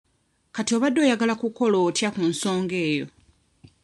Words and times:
Kati 0.55 0.71
obadde 0.77 0.99
oyagala 1.05 1.33
kukola 1.41 1.77
otya 1.87 2.09
ku 2.15 2.21
nsonga 2.31 2.75
eyo? 2.89 3.05